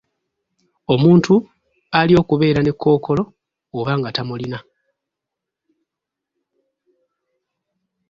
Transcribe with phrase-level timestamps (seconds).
[0.93, 1.33] Omuntu
[1.99, 3.23] ali okubeera ne kkookolo
[3.79, 4.59] oba nga tamulina.